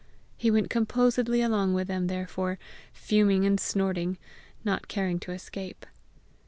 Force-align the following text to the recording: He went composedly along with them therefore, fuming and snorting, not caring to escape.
He 0.35 0.49
went 0.49 0.71
composedly 0.71 1.43
along 1.43 1.75
with 1.75 1.87
them 1.87 2.07
therefore, 2.07 2.57
fuming 2.91 3.45
and 3.45 3.59
snorting, 3.59 4.17
not 4.65 4.87
caring 4.87 5.19
to 5.19 5.31
escape. 5.31 5.85